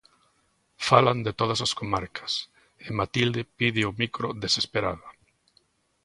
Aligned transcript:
Falan 0.89 1.19
de 1.25 1.31
todas 1.39 1.59
as 1.65 1.71
comarcas 1.79 2.33
e 2.85 2.87
Matilde 2.99 3.41
pide 3.57 3.81
o 3.89 3.95
micro 4.01 4.27
desesperada. 4.43 5.07